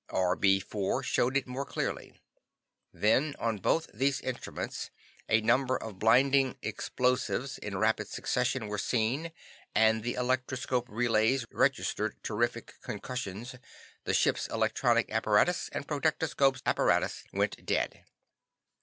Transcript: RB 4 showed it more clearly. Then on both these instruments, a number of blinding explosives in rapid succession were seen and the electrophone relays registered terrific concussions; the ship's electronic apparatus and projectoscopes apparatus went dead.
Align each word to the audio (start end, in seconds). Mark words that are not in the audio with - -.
RB 0.09 0.59
4 0.63 1.03
showed 1.03 1.37
it 1.37 1.45
more 1.45 1.63
clearly. 1.63 2.15
Then 2.91 3.35
on 3.37 3.59
both 3.59 3.87
these 3.93 4.19
instruments, 4.19 4.89
a 5.29 5.41
number 5.41 5.77
of 5.77 5.99
blinding 5.99 6.57
explosives 6.63 7.59
in 7.59 7.77
rapid 7.77 8.07
succession 8.07 8.65
were 8.67 8.79
seen 8.79 9.31
and 9.75 10.01
the 10.01 10.15
electrophone 10.15 10.85
relays 10.87 11.45
registered 11.51 12.15
terrific 12.23 12.81
concussions; 12.81 13.53
the 14.05 14.15
ship's 14.15 14.47
electronic 14.47 15.11
apparatus 15.11 15.69
and 15.71 15.87
projectoscopes 15.87 16.63
apparatus 16.65 17.23
went 17.31 17.63
dead. 17.63 18.03